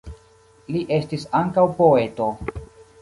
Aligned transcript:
Li 0.75 0.81
estis 0.97 1.27
ankaŭ 1.41 1.67
poeto. 1.83 2.31